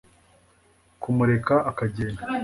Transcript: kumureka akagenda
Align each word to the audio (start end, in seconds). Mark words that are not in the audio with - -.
kumureka 1.01 1.55
akagenda 1.69 2.21